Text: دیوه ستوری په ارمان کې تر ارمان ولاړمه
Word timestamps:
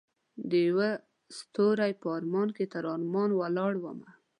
دیوه 0.51 0.89
ستوری 1.37 1.93
په 2.01 2.07
ارمان 2.17 2.47
کې 2.57 2.65
تر 2.73 2.83
ارمان 2.95 3.29
ولاړمه 3.35 4.09